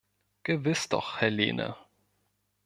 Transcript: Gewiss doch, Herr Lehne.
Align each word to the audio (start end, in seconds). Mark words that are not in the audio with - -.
Gewiss 0.41 0.89
doch, 0.89 1.17
Herr 1.21 1.29
Lehne. 1.29 1.75